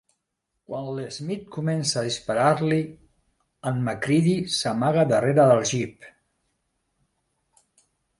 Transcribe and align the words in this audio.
Quan 0.69 0.85
l'Smith 0.99 1.41
comença 1.55 1.99
a 1.99 2.05
disparar-li, 2.05 2.79
en 3.71 3.77
Macreedy 3.89 4.33
s'amaga 4.55 5.05
darrere 5.13 5.45
el 5.57 5.61
Jeep. 5.73 6.09